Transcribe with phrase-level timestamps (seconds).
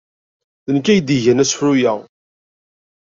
[0.65, 1.93] D nekk ay d-igan asefru-a.